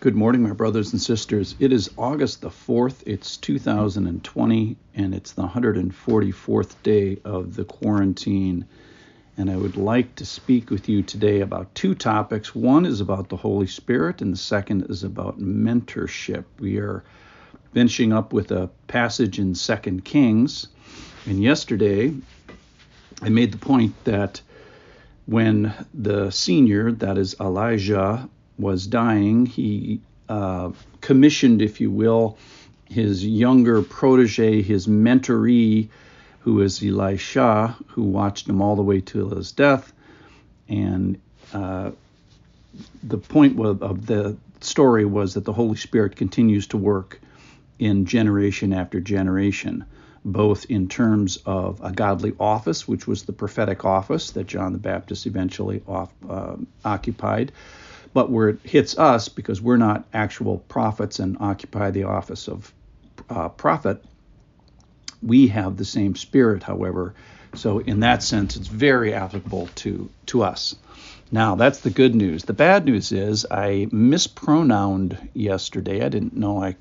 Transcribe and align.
Good 0.00 0.14
morning, 0.14 0.44
my 0.44 0.52
brothers 0.52 0.92
and 0.92 1.02
sisters. 1.02 1.56
It 1.58 1.72
is 1.72 1.90
August 1.98 2.40
the 2.40 2.50
4th. 2.50 3.02
It's 3.04 3.36
2020, 3.36 4.76
and 4.94 5.12
it's 5.12 5.32
the 5.32 5.48
144th 5.48 6.80
day 6.84 7.18
of 7.24 7.56
the 7.56 7.64
quarantine. 7.64 8.64
And 9.36 9.50
I 9.50 9.56
would 9.56 9.76
like 9.76 10.14
to 10.14 10.24
speak 10.24 10.70
with 10.70 10.88
you 10.88 11.02
today 11.02 11.40
about 11.40 11.74
two 11.74 11.96
topics. 11.96 12.54
One 12.54 12.86
is 12.86 13.00
about 13.00 13.28
the 13.28 13.36
Holy 13.36 13.66
Spirit, 13.66 14.22
and 14.22 14.32
the 14.32 14.38
second 14.38 14.88
is 14.88 15.02
about 15.02 15.40
mentorship. 15.40 16.44
We 16.60 16.78
are 16.78 17.02
finishing 17.72 18.12
up 18.12 18.32
with 18.32 18.52
a 18.52 18.70
passage 18.86 19.40
in 19.40 19.56
Second 19.56 20.04
Kings. 20.04 20.68
And 21.26 21.42
yesterday, 21.42 22.14
I 23.20 23.30
made 23.30 23.50
the 23.50 23.58
point 23.58 23.96
that 24.04 24.42
when 25.26 25.74
the 25.92 26.30
senior, 26.30 26.92
that 26.92 27.18
is 27.18 27.34
Elijah, 27.40 28.28
was 28.58 28.86
dying, 28.86 29.46
he 29.46 30.00
uh, 30.28 30.70
commissioned, 31.00 31.62
if 31.62 31.80
you 31.80 31.90
will, 31.90 32.36
his 32.86 33.24
younger 33.24 33.82
protege, 33.82 34.62
his 34.62 34.86
mentoree, 34.86 35.88
who 36.40 36.60
is 36.60 36.82
Elisha, 36.82 37.76
who 37.88 38.02
watched 38.02 38.48
him 38.48 38.62
all 38.62 38.76
the 38.76 38.82
way 38.82 39.00
to 39.00 39.28
his 39.30 39.52
death. 39.52 39.92
And 40.68 41.20
uh, 41.52 41.90
the 43.02 43.18
point 43.18 43.58
of 43.60 44.06
the 44.06 44.36
story 44.60 45.04
was 45.04 45.34
that 45.34 45.44
the 45.44 45.52
Holy 45.52 45.76
Spirit 45.76 46.16
continues 46.16 46.66
to 46.68 46.76
work 46.76 47.20
in 47.78 48.06
generation 48.06 48.72
after 48.72 49.00
generation, 49.00 49.84
both 50.24 50.66
in 50.66 50.88
terms 50.88 51.38
of 51.46 51.80
a 51.82 51.92
godly 51.92 52.34
office, 52.40 52.88
which 52.88 53.06
was 53.06 53.22
the 53.22 53.32
prophetic 53.32 53.84
office 53.84 54.32
that 54.32 54.46
John 54.46 54.72
the 54.72 54.78
Baptist 54.78 55.26
eventually 55.26 55.82
off, 55.86 56.12
uh, 56.28 56.56
occupied, 56.84 57.52
but 58.12 58.30
where 58.30 58.48
it 58.50 58.60
hits 58.62 58.98
us 58.98 59.28
because 59.28 59.60
we're 59.60 59.76
not 59.76 60.06
actual 60.12 60.58
prophets 60.58 61.18
and 61.18 61.36
occupy 61.40 61.90
the 61.90 62.04
office 62.04 62.48
of 62.48 62.72
uh, 63.28 63.48
prophet, 63.48 64.04
we 65.22 65.48
have 65.48 65.76
the 65.76 65.84
same 65.84 66.14
spirit, 66.14 66.62
however. 66.62 67.14
So 67.54 67.78
in 67.80 68.00
that 68.00 68.22
sense, 68.22 68.56
it's 68.56 68.68
very 68.68 69.14
applicable 69.14 69.68
to 69.76 70.10
to 70.26 70.42
us. 70.42 70.76
Now 71.30 71.56
that's 71.56 71.80
the 71.80 71.90
good 71.90 72.14
news. 72.14 72.44
The 72.44 72.52
bad 72.52 72.84
news 72.84 73.12
is 73.12 73.46
I 73.50 73.88
mispronounced 73.90 75.16
yesterday. 75.34 76.04
I 76.04 76.08
didn't 76.08 76.36
know 76.36 76.62
I 76.62 76.76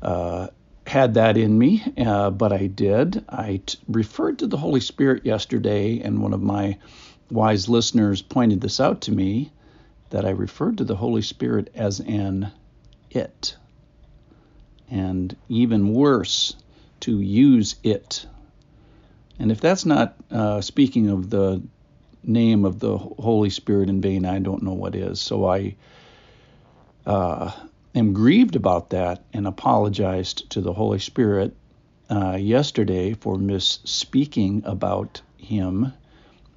uh, 0.00 0.48
had 0.86 1.14
that 1.14 1.36
in 1.36 1.58
me, 1.58 1.84
uh, 1.98 2.30
but 2.30 2.52
I 2.52 2.66
did. 2.66 3.24
I 3.28 3.60
t- 3.66 3.78
referred 3.88 4.38
to 4.38 4.46
the 4.46 4.56
Holy 4.56 4.80
Spirit 4.80 5.26
yesterday, 5.26 6.00
and 6.00 6.22
one 6.22 6.32
of 6.32 6.42
my 6.42 6.78
wise 7.30 7.68
listeners 7.68 8.22
pointed 8.22 8.60
this 8.60 8.80
out 8.80 9.02
to 9.02 9.12
me 9.12 9.50
that 10.10 10.24
I 10.24 10.30
referred 10.30 10.78
to 10.78 10.84
the 10.84 10.96
Holy 10.96 11.22
Spirit 11.22 11.70
as 11.74 12.00
an 12.00 12.50
it. 13.10 13.56
And 14.90 15.36
even 15.48 15.92
worse, 15.92 16.54
to 17.00 17.20
use 17.20 17.76
it. 17.82 18.26
And 19.38 19.52
if 19.52 19.60
that's 19.60 19.86
not 19.86 20.16
uh, 20.30 20.60
speaking 20.60 21.10
of 21.10 21.30
the 21.30 21.62
name 22.24 22.64
of 22.64 22.80
the 22.80 22.96
Holy 22.98 23.50
Spirit 23.50 23.88
in 23.88 24.00
vain, 24.00 24.24
I 24.24 24.38
don't 24.38 24.62
know 24.62 24.72
what 24.72 24.94
is. 24.94 25.20
So 25.20 25.46
I 25.46 25.76
uh, 27.06 27.52
am 27.94 28.12
grieved 28.12 28.56
about 28.56 28.90
that 28.90 29.24
and 29.32 29.46
apologized 29.46 30.50
to 30.50 30.60
the 30.60 30.72
Holy 30.72 30.98
Spirit 30.98 31.54
uh, 32.10 32.36
yesterday 32.40 33.14
for 33.14 33.36
misspeaking 33.36 34.64
about 34.64 35.20
him. 35.36 35.92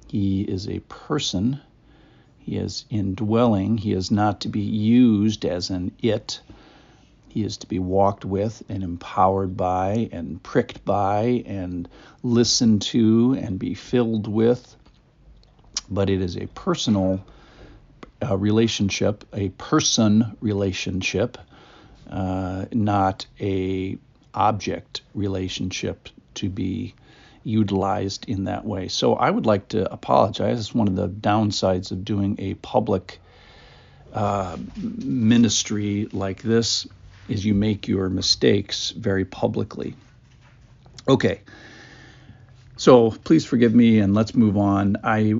He 0.08 0.42
is 0.42 0.68
a 0.68 0.80
person 0.80 1.60
he 2.44 2.56
is 2.56 2.84
indwelling. 2.90 3.78
He 3.78 3.92
is 3.92 4.10
not 4.10 4.40
to 4.40 4.48
be 4.48 4.60
used 4.60 5.44
as 5.44 5.70
an 5.70 5.92
it. 6.00 6.40
He 7.28 7.44
is 7.44 7.56
to 7.58 7.66
be 7.66 7.78
walked 7.78 8.24
with 8.24 8.62
and 8.68 8.82
empowered 8.82 9.56
by 9.56 10.08
and 10.12 10.42
pricked 10.42 10.84
by 10.84 11.44
and 11.46 11.88
listened 12.22 12.82
to 12.82 13.38
and 13.40 13.58
be 13.58 13.74
filled 13.74 14.26
with. 14.26 14.76
But 15.88 16.10
it 16.10 16.20
is 16.20 16.36
a 16.36 16.46
personal 16.48 17.24
uh, 18.22 18.36
relationship, 18.36 19.24
a 19.32 19.48
person 19.50 20.36
relationship, 20.40 21.38
uh, 22.10 22.66
not 22.72 23.26
a 23.40 23.98
object 24.34 25.02
relationship 25.14 26.08
to 26.34 26.48
be 26.48 26.94
utilized 27.44 28.28
in 28.28 28.44
that 28.44 28.64
way. 28.64 28.88
So 28.88 29.14
I 29.14 29.30
would 29.30 29.46
like 29.46 29.68
to 29.68 29.90
apologize. 29.92 30.58
It's 30.58 30.74
one 30.74 30.88
of 30.88 30.96
the 30.96 31.08
downsides 31.08 31.90
of 31.90 32.04
doing 32.04 32.36
a 32.38 32.54
public 32.54 33.20
uh, 34.12 34.56
ministry 34.76 36.08
like 36.12 36.42
this 36.42 36.86
is 37.28 37.44
you 37.44 37.54
make 37.54 37.88
your 37.88 38.08
mistakes 38.08 38.90
very 38.90 39.24
publicly. 39.24 39.94
Okay. 41.08 41.40
So 42.76 43.10
please 43.10 43.44
forgive 43.44 43.74
me 43.74 44.00
and 44.00 44.14
let's 44.14 44.34
move 44.34 44.56
on. 44.56 44.96
I 45.02 45.34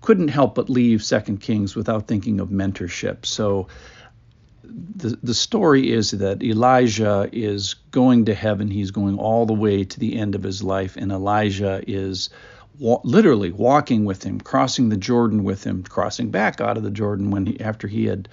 couldn't 0.00 0.28
help 0.28 0.54
but 0.54 0.68
leave 0.68 1.02
Second 1.02 1.38
Kings 1.38 1.74
without 1.74 2.06
thinking 2.06 2.40
of 2.40 2.48
mentorship. 2.48 3.24
So 3.24 3.68
the, 4.64 5.18
the 5.22 5.34
story 5.34 5.90
is 5.90 6.12
that 6.12 6.42
Elijah 6.42 7.28
is 7.32 7.74
going 7.90 8.26
to 8.26 8.34
heaven. 8.34 8.70
He's 8.70 8.90
going 8.90 9.18
all 9.18 9.46
the 9.46 9.52
way 9.52 9.84
to 9.84 10.00
the 10.00 10.18
end 10.18 10.34
of 10.34 10.42
his 10.42 10.62
life, 10.62 10.96
and 10.96 11.10
Elijah 11.10 11.82
is 11.86 12.30
wa- 12.78 13.00
literally 13.04 13.50
walking 13.50 14.04
with 14.04 14.22
him, 14.22 14.40
crossing 14.40 14.88
the 14.88 14.96
Jordan 14.96 15.44
with 15.44 15.64
him, 15.64 15.82
crossing 15.82 16.30
back 16.30 16.60
out 16.60 16.76
of 16.76 16.82
the 16.82 16.90
Jordan 16.90 17.30
when 17.30 17.46
he, 17.46 17.60
after 17.60 17.88
he 17.88 18.06
had 18.06 18.28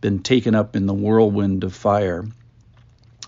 been 0.00 0.20
taken 0.20 0.54
up 0.54 0.76
in 0.76 0.86
the 0.86 0.94
whirlwind 0.94 1.64
of 1.64 1.74
fire. 1.74 2.24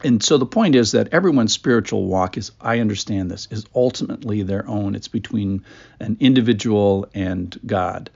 And 0.02 0.22
so 0.22 0.38
the 0.38 0.46
point 0.46 0.74
is 0.74 0.92
that 0.92 1.12
everyone's 1.12 1.52
spiritual 1.52 2.06
walk 2.06 2.38
is, 2.38 2.52
I 2.60 2.78
understand 2.78 3.30
this, 3.30 3.48
is 3.50 3.66
ultimately 3.74 4.42
their 4.42 4.66
own. 4.66 4.94
It's 4.94 5.08
between 5.08 5.64
an 5.98 6.16
individual 6.20 7.06
and 7.12 7.58
God. 7.66 8.10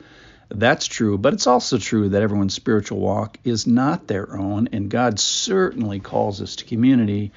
That's 0.49 0.87
true, 0.87 1.19
but 1.19 1.33
it's 1.33 1.47
also 1.47 1.79
true 1.79 2.11
that 2.11 2.23
everyone's 2.23 2.55
spiritual 2.55 3.01
walk 3.01 3.39
is 3.45 3.67
not 3.67 4.07
their 4.07 4.37
own, 4.37 4.69
and 4.73 4.91
God 4.91 5.19
certainly 5.19 6.01
calls 6.01 6.41
us 6.41 6.57
to 6.57 6.65
community. 6.65 7.33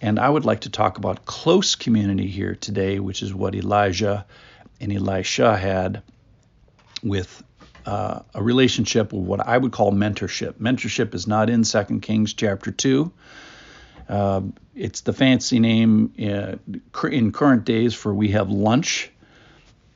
And 0.00 0.18
I 0.18 0.28
would 0.28 0.44
like 0.44 0.60
to 0.60 0.70
talk 0.70 0.98
about 0.98 1.26
close 1.26 1.74
community 1.74 2.26
here 2.26 2.54
today, 2.54 3.00
which 3.00 3.22
is 3.22 3.34
what 3.34 3.54
Elijah 3.54 4.24
and 4.80 4.92
Elisha 4.92 5.56
had 5.56 6.02
with 7.02 7.42
uh, 7.86 8.20
a 8.34 8.42
relationship 8.42 9.12
with 9.12 9.24
what 9.24 9.46
I 9.46 9.56
would 9.56 9.72
call 9.72 9.92
mentorship. 9.92 10.54
Mentorship 10.54 11.14
is 11.14 11.26
not 11.26 11.50
in 11.50 11.64
Second 11.64 12.00
Kings 12.00 12.32
chapter 12.32 12.70
2. 12.70 13.12
Uh, 14.08 14.42
it's 14.74 15.02
the 15.02 15.12
fancy 15.12 15.58
name 15.58 16.12
uh, 16.18 16.56
in 17.08 17.32
current 17.32 17.64
days 17.64 17.94
for 17.94 18.12
we 18.12 18.30
have 18.30 18.50
lunch. 18.50 19.10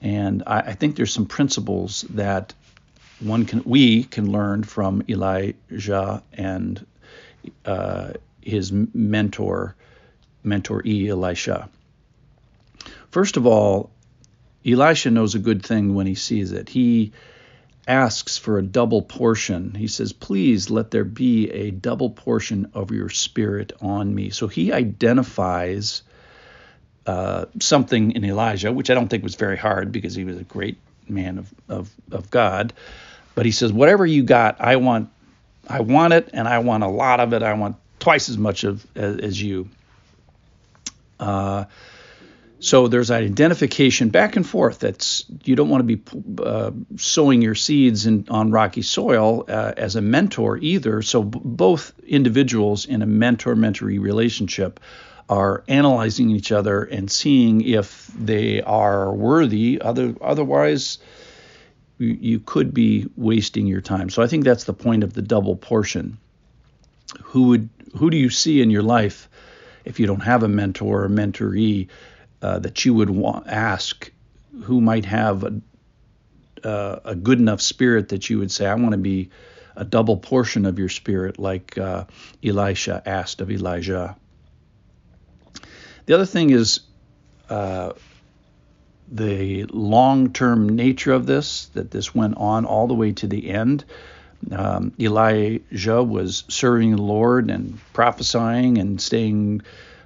And 0.01 0.43
I, 0.47 0.61
I 0.61 0.73
think 0.75 0.97
there's 0.97 1.13
some 1.13 1.27
principles 1.27 2.03
that 2.11 2.55
one 3.21 3.45
can 3.47 3.63
we 3.65 4.05
can 4.05 4.31
learn 4.31 4.63
from 4.63 5.03
Elijah 5.09 6.23
and 6.33 6.87
uh, 7.65 8.13
his 8.41 8.71
mentor, 8.73 9.75
mentoree 10.45 11.09
Elisha. 11.09 11.69
First 13.11 13.37
of 13.37 13.47
all, 13.47 13.91
Elisha 14.65 15.11
knows 15.11 15.35
a 15.35 15.41
good 15.41 15.65
thing 15.65 15.95
when 15.95 16.07
he 16.07 16.15
sees 16.15 16.53
it. 16.53 16.69
He 16.69 17.13
asks 17.87 18.37
for 18.37 18.59
a 18.59 18.63
double 18.63 19.03
portion. 19.03 19.75
He 19.75 19.89
says, 19.89 20.13
Please 20.13 20.69
let 20.69 20.91
there 20.91 21.05
be 21.05 21.51
a 21.51 21.71
double 21.71 22.11
portion 22.11 22.71
of 22.75 22.91
your 22.91 23.09
spirit 23.09 23.73
on 23.81 24.15
me. 24.15 24.31
So 24.31 24.47
he 24.47 24.73
identifies 24.73 26.03
uh, 27.09 27.47
something 27.59 28.13
in 28.13 28.23
Elijah, 28.23 28.71
which 28.71 28.91
I 28.91 28.95
don't 28.95 29.09
think 29.09 29.23
was 29.23 29.35
very 29.35 29.57
hard 29.57 29.93
because 29.93 30.15
he 30.15 30.25
was 30.25 30.37
a 30.37 30.45
great 30.45 30.77
man 31.09 31.39
of, 31.39 31.55
of, 31.67 31.91
of 32.13 32.31
God. 32.31 32.75
But 33.35 33.47
he 33.47 33.53
says, 33.53 33.73
whatever 33.73 34.05
you 34.05 34.23
got, 34.23 34.61
I 34.61 34.77
want, 34.77 35.09
I 35.67 35.81
want 35.81 36.13
it, 36.13 36.29
and 36.35 36.47
I 36.47 36.59
want 36.59 36.85
a 36.85 36.89
lot 36.89 37.21
of 37.21 37.33
it. 37.33 37.43
I 37.43 37.55
want 37.55 37.77
twice 37.99 38.29
as 38.29 38.37
much 38.37 38.65
of 38.65 38.87
as, 38.95 39.17
as 39.21 39.43
you. 39.43 39.71
Uh, 41.19 41.65
so 42.61 42.89
there's 42.89 43.09
an 43.09 43.25
identification 43.25 44.11
back 44.11 44.37
and 44.37 44.47
forth. 44.47 44.81
That's 44.81 45.25
you 45.45 45.57
don't 45.57 45.71
want 45.71 45.89
to 45.89 45.97
be 45.97 46.43
uh, 46.43 46.73
sowing 46.97 47.41
your 47.41 47.55
seeds 47.55 48.05
in, 48.05 48.27
on 48.29 48.51
rocky 48.51 48.83
soil 48.83 49.47
uh, 49.49 49.73
as 49.79 49.97
a 49.97 50.03
mentor 50.03 50.59
either. 50.59 51.01
So 51.01 51.23
b- 51.23 51.41
both 51.43 51.99
individuals 52.07 52.85
in 52.85 53.01
a 53.01 53.07
mentor-mentoree 53.07 53.99
relationship 53.99 54.79
are 55.29 55.65
analyzing 55.69 56.31
each 56.31 56.53
other 56.53 56.83
and 56.85 57.11
seeing 57.11 57.61
if 57.61 58.07
they 58.19 58.63
are 58.63 59.13
worthy. 59.13 59.81
Other, 59.81 60.15
otherwise, 60.21 60.99
you, 61.99 62.17
you 62.21 62.41
could 62.41 62.73
be 62.73 63.07
wasting 63.17 63.67
your 63.67 63.81
time. 63.81 64.11
So 64.11 64.23
I 64.23 64.27
think 64.27 64.45
that's 64.45 64.65
the 64.65 64.73
point 64.75 65.05
of 65.05 65.13
the 65.13 65.23
double 65.23 65.57
portion. 65.57 66.19
Who 67.23 67.49
would 67.49 67.69
who 67.97 68.11
do 68.11 68.17
you 68.17 68.31
see 68.31 68.61
in 68.61 68.71
your 68.71 68.83
life 68.83 69.29
if 69.85 69.99
you 69.99 70.07
don't 70.07 70.21
have 70.21 70.43
a 70.43 70.49
mentor 70.49 71.05
or 71.05 71.09
mentoree 71.09 71.89
uh, 72.43 72.59
that 72.59 72.85
you 72.85 72.93
would 72.95 73.11
want, 73.11 73.47
ask 73.47 74.11
who 74.65 74.81
might 74.81 75.05
have 75.05 75.45
a, 75.45 75.61
uh, 76.65 77.01
a 77.05 77.15
good 77.15 77.39
enough 77.39 77.61
spirit 77.61 78.11
that 78.11 78.29
you 78.29 78.39
would 78.39 78.51
say 78.51 78.67
I 78.67 78.75
want 78.75 78.93
to 78.93 78.99
be 78.99 79.31
a 79.77 79.85
double 79.85 80.17
portion 80.17 80.67
of 80.67 80.79
your 80.79 80.89
spirit, 80.89 81.39
like 81.39 81.79
uh, 81.79 82.05
Elisha 82.45 83.03
asked 83.07 83.41
of 83.41 83.51
Elijah. 83.51 84.17
The 86.09 86.15
other 86.15 86.25
thing 86.25 86.49
is 86.49 86.81
uh, 87.51 87.93
the 89.13 89.65
long 89.65 90.33
term 90.33 90.67
nature 90.71 91.13
of 91.13 91.27
this, 91.27 91.67
that 91.75 91.91
this 91.91 92.15
went 92.15 92.39
on 92.39 92.65
all 92.65 92.87
the 92.87 92.95
way 92.95 93.13
to 93.13 93.27
the 93.27 93.51
end. 93.51 93.85
Um, 94.51 94.95
Elijah 94.99 96.03
was 96.03 96.45
serving 96.49 96.97
the 96.97 97.03
Lord 97.03 97.51
and 97.51 97.79
prophesying 97.93 98.79
and 98.79 98.99
staying 98.99 99.61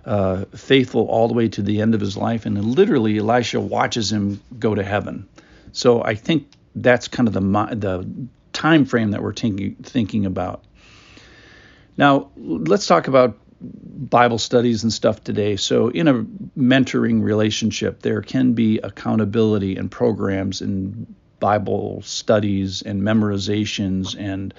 uh, 0.05 0.47
faithful 0.47 1.07
all 1.07 1.29
the 1.29 1.35
way 1.35 1.49
to 1.51 1.63
the 1.63 1.81
end 1.81 1.95
of 1.95 2.01
his 2.01 2.17
life. 2.17 2.47
And 2.47 2.61
literally, 2.65 3.19
Elisha 3.19 3.61
watches 3.61 4.11
him 4.11 4.43
go 4.59 4.75
to 4.75 4.83
heaven. 4.83 5.29
So 5.71 6.03
I 6.03 6.17
think 6.17 6.49
that's 6.75 7.07
kind 7.07 7.29
of 7.29 7.35
the 7.35 7.41
the 7.77 8.09
time 8.53 8.87
frame 8.87 9.13
that 9.13 9.23
we're 9.23 9.35
thinking 9.35 9.77
thinking 9.77 10.27
about. 10.27 10.65
Now, 11.97 12.31
let's 12.37 12.89
talk 12.89 13.07
about 13.07 13.39
Bible 13.63 14.39
studies 14.39 14.83
and 14.83 14.93
stuff 14.93 15.23
today. 15.23 15.57
So, 15.57 15.89
in 15.89 16.09
a 16.09 16.25
mentoring 16.59 17.23
relationship, 17.23 18.03
there 18.03 18.23
can 18.23 18.53
be 18.53 18.79
accountability 18.79 19.77
and 19.77 19.91
programs 19.91 20.61
and 20.61 21.15
Bible 21.41 22.03
studies 22.03 22.83
and 22.83 23.03
memorizations 23.03 24.19
and 24.19 24.55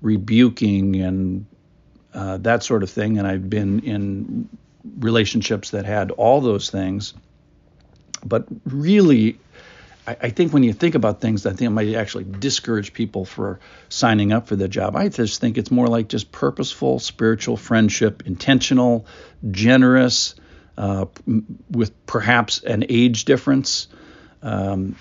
rebuking 0.00 0.96
and 0.96 1.46
uh, 2.14 2.38
that 2.38 2.62
sort 2.62 2.82
of 2.82 2.90
thing. 2.90 3.18
And 3.18 3.26
I've 3.26 3.48
been 3.50 3.80
in 3.80 4.48
relationships 4.98 5.70
that 5.70 5.84
had 5.84 6.10
all 6.12 6.40
those 6.40 6.70
things. 6.70 7.14
But 8.24 8.46
really, 8.64 9.38
I, 10.08 10.16
I 10.22 10.30
think 10.30 10.54
when 10.54 10.62
you 10.62 10.72
think 10.72 10.94
about 10.94 11.20
things, 11.20 11.44
I 11.44 11.50
think 11.50 11.62
it 11.62 11.70
might 11.70 11.94
actually 11.94 12.24
discourage 12.24 12.94
people 12.94 13.26
for 13.26 13.60
signing 13.90 14.32
up 14.32 14.48
for 14.48 14.56
the 14.56 14.66
job. 14.66 14.96
I 14.96 15.08
just 15.10 15.40
think 15.40 15.58
it's 15.58 15.70
more 15.70 15.86
like 15.86 16.08
just 16.08 16.32
purposeful 16.32 16.98
spiritual 16.98 17.58
friendship, 17.58 18.22
intentional, 18.26 19.04
generous, 19.50 20.34
uh, 20.78 21.06
with 21.70 22.06
perhaps 22.06 22.62
an 22.62 22.86
age 22.88 23.26
difference. 23.26 23.88
Um, 24.42 24.96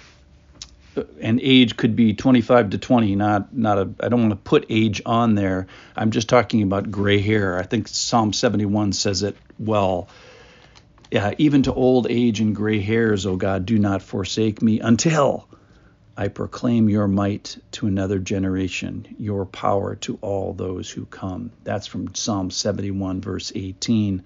and 1.22 1.40
age 1.42 1.78
could 1.78 1.96
be 1.96 2.16
25 2.16 2.72
to 2.72 2.80
20 2.80 3.16
not 3.16 3.56
not 3.56 3.78
a 3.78 3.88
i 4.00 4.10
don't 4.10 4.22
want 4.22 4.32
to 4.32 4.50
put 4.50 4.66
age 4.68 5.00
on 5.06 5.36
there 5.36 5.68
i'm 5.96 6.10
just 6.10 6.28
talking 6.28 6.64
about 6.64 6.90
gray 6.90 7.20
hair 7.20 7.56
i 7.60 7.62
think 7.62 7.88
psalm 7.88 8.34
71 8.34 8.94
says 8.94 9.22
it 9.22 9.38
well 9.60 10.10
uh, 11.16 11.34
even 11.38 11.64
to 11.64 11.74
old 11.74 12.08
age 12.10 12.40
and 12.40 12.56
gray 12.56 12.80
hairs, 12.80 13.26
O 13.26 13.36
God, 13.36 13.66
do 13.66 13.78
not 13.80 14.02
forsake 14.02 14.62
me 14.62 14.80
until 14.80 15.48
I 16.20 16.30
proclaim 16.30 16.90
your 16.90 17.08
might 17.08 17.58
to 17.74 17.86
another 17.86 18.18
generation, 18.18 19.08
your 19.20 19.46
power 19.46 19.96
to 19.98 20.18
all 20.22 20.54
those 20.54 20.90
who 20.90 21.06
come. 21.06 21.52
That's 21.64 21.86
from 21.86 22.16
Psalm 22.16 22.50
71, 22.50 23.22
verse 23.22 23.52
18. 23.54 24.24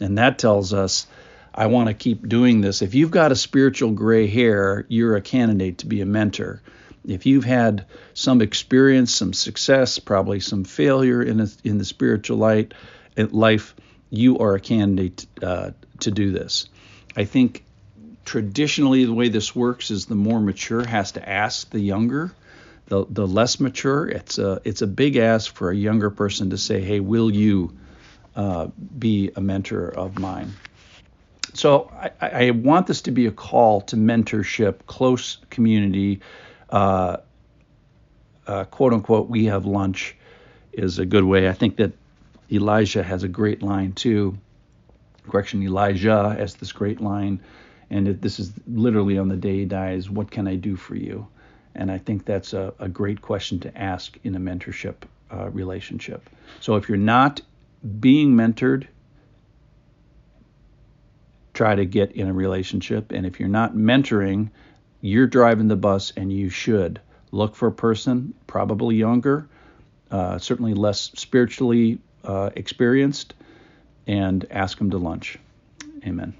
And 0.00 0.18
that 0.18 0.38
tells 0.38 0.72
us, 0.72 1.06
I 1.54 1.66
want 1.66 1.88
to 1.88 1.94
keep 1.94 2.28
doing 2.28 2.60
this. 2.60 2.82
If 2.82 2.94
you've 2.94 3.12
got 3.12 3.32
a 3.32 3.36
spiritual 3.36 3.92
gray 3.92 4.26
hair, 4.26 4.84
you're 4.88 5.16
a 5.16 5.22
candidate 5.22 5.78
to 5.78 5.86
be 5.86 6.00
a 6.00 6.06
mentor. 6.06 6.60
If 7.06 7.24
you've 7.24 7.44
had 7.44 7.86
some 8.14 8.42
experience, 8.42 9.14
some 9.14 9.32
success, 9.32 9.98
probably 10.00 10.40
some 10.40 10.64
failure 10.64 11.22
in, 11.22 11.40
a, 11.40 11.48
in 11.62 11.78
the 11.78 11.84
spiritual 11.84 12.38
light, 12.38 12.74
life, 13.16 13.74
you 14.10 14.38
are 14.38 14.54
a 14.54 14.60
candidate 14.60 15.26
uh, 15.42 15.70
to 16.00 16.10
do 16.10 16.30
this. 16.30 16.68
I 17.16 17.24
think 17.24 17.64
traditionally 18.24 19.04
the 19.04 19.12
way 19.12 19.28
this 19.28 19.54
works 19.54 19.90
is 19.90 20.06
the 20.06 20.14
more 20.14 20.40
mature 20.40 20.84
has 20.84 21.12
to 21.12 21.28
ask 21.28 21.70
the 21.70 21.80
younger. 21.80 22.32
The, 22.86 23.06
the 23.08 23.26
less 23.26 23.60
mature, 23.60 24.08
it's 24.08 24.38
a 24.38 24.60
it's 24.64 24.80
a 24.80 24.86
big 24.86 25.16
ask 25.16 25.54
for 25.54 25.70
a 25.70 25.76
younger 25.76 26.10
person 26.10 26.50
to 26.50 26.58
say, 26.58 26.80
"Hey, 26.80 27.00
will 27.00 27.30
you 27.30 27.76
uh, 28.34 28.68
be 28.98 29.30
a 29.36 29.42
mentor 29.42 29.88
of 29.88 30.18
mine?" 30.18 30.52
So 31.52 31.90
I, 31.92 32.28
I, 32.28 32.50
want 32.52 32.86
this 32.86 33.02
to 33.02 33.10
be 33.10 33.26
a 33.26 33.30
call 33.30 33.80
to 33.82 33.96
mentorship, 33.96 34.86
close 34.86 35.38
community, 35.50 36.20
uh, 36.70 37.18
uh, 38.46 38.64
quote 38.64 38.92
unquote. 38.92 39.28
We 39.28 39.46
have 39.46 39.66
lunch 39.66 40.16
is 40.72 40.98
a 40.98 41.04
good 41.04 41.24
way. 41.24 41.48
I 41.48 41.52
think 41.52 41.76
that 41.76 41.92
Elijah 42.50 43.02
has 43.02 43.22
a 43.22 43.28
great 43.28 43.62
line 43.62 43.92
too 43.92 44.38
correction, 45.28 45.62
Elijah 45.62 46.34
has 46.36 46.54
this 46.54 46.72
great 46.72 47.00
line, 47.00 47.40
and 47.90 48.08
it, 48.08 48.22
this 48.22 48.40
is 48.40 48.52
literally 48.66 49.18
on 49.18 49.28
the 49.28 49.36
day 49.36 49.58
he 49.58 49.64
dies, 49.64 50.10
What 50.10 50.30
can 50.30 50.48
I 50.48 50.56
do 50.56 50.76
for 50.76 50.96
you? 50.96 51.26
And 51.74 51.90
I 51.90 51.98
think 51.98 52.24
that's 52.24 52.54
a, 52.54 52.74
a 52.78 52.88
great 52.88 53.22
question 53.22 53.60
to 53.60 53.78
ask 53.78 54.18
in 54.24 54.34
a 54.34 54.40
mentorship 54.40 54.94
uh, 55.32 55.48
relationship. 55.50 56.28
So 56.60 56.76
if 56.76 56.88
you're 56.88 56.98
not 56.98 57.40
being 58.00 58.34
mentored, 58.34 58.86
try 61.54 61.74
to 61.74 61.84
get 61.84 62.12
in 62.12 62.26
a 62.26 62.32
relationship. 62.32 63.12
And 63.12 63.24
if 63.26 63.38
you're 63.38 63.48
not 63.48 63.74
mentoring, 63.74 64.50
you're 65.00 65.26
driving 65.26 65.68
the 65.68 65.76
bus 65.76 66.12
and 66.16 66.32
you 66.32 66.50
should 66.50 67.00
look 67.30 67.54
for 67.54 67.68
a 67.68 67.72
person, 67.72 68.34
probably 68.46 68.96
younger, 68.96 69.48
uh, 70.10 70.38
certainly 70.38 70.74
less 70.74 71.12
spiritually 71.14 72.00
uh, 72.28 72.50
experienced, 72.54 73.34
and 74.06 74.46
ask 74.50 74.78
them 74.78 74.90
to 74.90 74.98
lunch. 74.98 75.38
Amen. 76.06 76.34